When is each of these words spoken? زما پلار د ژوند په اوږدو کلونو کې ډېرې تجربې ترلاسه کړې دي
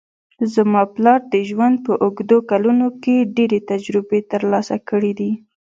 زما 0.53 0.83
پلار 0.95 1.19
د 1.33 1.35
ژوند 1.49 1.75
په 1.85 1.91
اوږدو 2.03 2.37
کلونو 2.51 2.87
کې 3.03 3.15
ډېرې 3.35 3.59
تجربې 3.71 4.19
ترلاسه 4.31 4.75
کړې 4.89 5.11
دي 5.19 5.31